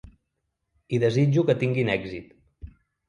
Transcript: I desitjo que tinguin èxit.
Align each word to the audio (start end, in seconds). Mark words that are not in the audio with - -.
I 0.97 0.99
desitjo 1.05 1.43
que 1.51 1.57
tinguin 1.65 1.93
èxit. 1.99 2.33